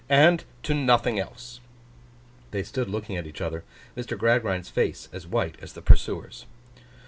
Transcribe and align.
'And 0.09 0.43
to 0.63 0.73
nothing 0.73 1.19
else.' 1.19 1.59
They 2.49 2.63
stood 2.63 2.89
looking 2.89 3.17
at 3.17 3.27
each 3.27 3.39
other; 3.39 3.63
Mr. 3.95 4.17
Gradgrind's 4.17 4.67
face 4.69 5.07
as 5.13 5.27
white 5.27 5.57
as 5.61 5.73
the 5.73 5.81
pursuer's. 5.83 6.47